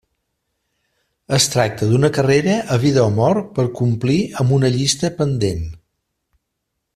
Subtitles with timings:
[1.37, 5.63] Es tracta d'una carrera a vida o mort per complir amb una llista pendent.